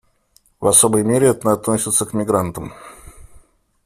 В 0.59 0.65
особой 0.65 1.03
мере 1.03 1.27
это 1.27 1.51
относится 1.51 2.07
к 2.07 2.13
мигрантам. 2.13 2.73